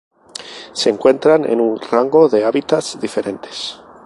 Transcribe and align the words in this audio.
Se 0.73 0.89
encuentran 0.89 1.45
en 1.45 1.61
un 1.61 1.79
rango 1.79 2.27
de 2.27 2.43
hábitats 2.43 2.99
diferentes. 2.99 3.77